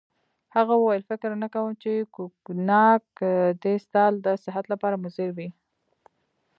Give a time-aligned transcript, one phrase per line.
[0.55, 3.05] هغه وویل: فکر نه کوم چي کوګناک
[3.61, 5.49] دي ستا د صحت لپاره مضر وي.